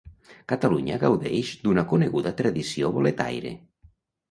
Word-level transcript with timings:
Catalunya 0.53 0.97
gaudeix 1.03 1.51
d'una 1.67 1.85
coneguda 1.93 2.33
tradició 2.41 2.93
boletaire. 2.99 3.55